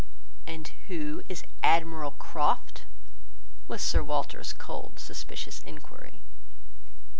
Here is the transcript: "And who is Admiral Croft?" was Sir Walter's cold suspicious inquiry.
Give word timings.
"And 0.47 0.67
who 0.87 1.21
is 1.29 1.43
Admiral 1.61 2.09
Croft?" 2.17 2.85
was 3.67 3.83
Sir 3.83 4.01
Walter's 4.01 4.51
cold 4.51 4.97
suspicious 4.97 5.59
inquiry. 5.59 6.21